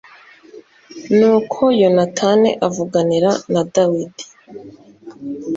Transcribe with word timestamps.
nuko 1.17 1.61
yonatani 1.81 2.49
avuganira 2.67 3.29
n 3.51 3.53
dawidi 3.73 4.25